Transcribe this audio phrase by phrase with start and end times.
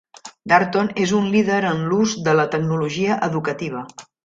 [0.53, 3.87] Darton és un líder en l'ús de la tecnologia educativa.